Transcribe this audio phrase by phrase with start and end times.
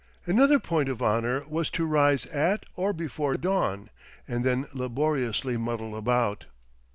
[0.25, 3.91] Another point of honour was to rise at or before dawn,
[4.27, 6.45] and then laboriously muddle about.